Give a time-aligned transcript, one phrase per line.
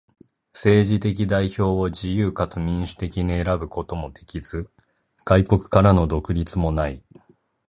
[0.51, 4.67] 政治的代表を自由かつ民主的に選ぶこともできず、
[5.25, 7.03] 外国からの独立もない。